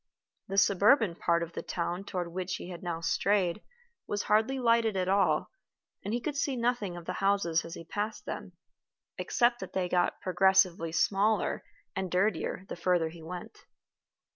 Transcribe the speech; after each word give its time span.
The 0.47 0.57
suburban 0.57 1.13
part 1.13 1.43
of 1.43 1.53
the 1.53 1.61
town 1.61 2.05
toward 2.05 2.31
which 2.33 2.55
he 2.55 2.69
had 2.69 2.81
now 2.81 3.01
strayed 3.01 3.61
was 4.07 4.23
hardly 4.23 4.57
lighted 4.57 4.97
at 4.97 5.07
all, 5.07 5.51
and 6.03 6.11
he 6.11 6.19
could 6.19 6.35
see 6.35 6.55
nothing 6.55 6.97
of 6.97 7.05
the 7.05 7.13
houses 7.21 7.63
as 7.63 7.75
he 7.75 7.83
passed 7.83 8.25
them, 8.25 8.53
except 9.19 9.59
that 9.59 9.73
they 9.73 9.87
got 9.87 10.19
progressively 10.19 10.91
smaller 10.91 11.63
and 11.95 12.09
dirtier 12.09 12.65
the 12.67 12.75
further 12.75 13.09
he 13.09 13.21
went. 13.21 13.59